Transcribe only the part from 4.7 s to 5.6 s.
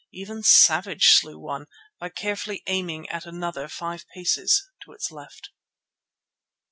to its left.